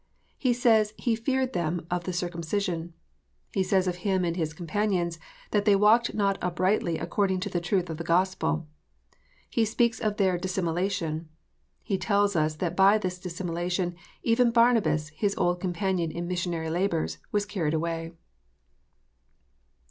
He 0.39 0.51
says 0.51 0.95
"he 0.97 1.15
feared 1.15 1.53
them 1.53 1.85
of 1.91 2.05
the 2.05 2.11
circumcision." 2.11 2.93
He 3.53 3.61
says 3.61 3.87
of 3.87 3.97
him 3.97 4.25
and 4.25 4.35
his 4.35 4.51
companions, 4.51 5.19
that" 5.51 5.65
they 5.65 5.75
walked 5.75 6.15
not 6.15 6.39
uprightly 6.41 6.97
according 6.97 7.39
to 7.41 7.49
the 7.49 7.61
truth 7.61 7.87
of 7.87 7.97
the 7.97 8.03
Gospel." 8.03 8.65
He 9.47 9.63
speaks 9.63 9.99
of 9.99 10.17
their" 10.17 10.39
dissimulation." 10.39 11.29
He 11.83 11.99
tells 11.99 12.35
us 12.35 12.55
that 12.55 12.75
by 12.75 12.97
this 12.97 13.19
dissimulation 13.19 13.95
even 14.23 14.49
Barnabas, 14.49 15.09
his 15.09 15.35
old 15.37 15.59
companion 15.59 16.09
in 16.11 16.27
missionary 16.27 16.71
labours, 16.71 17.19
"was 17.31 17.45
carried 17.45 17.75
away." 17.75 18.13